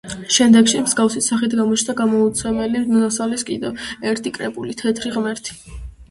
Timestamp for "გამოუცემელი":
1.99-2.81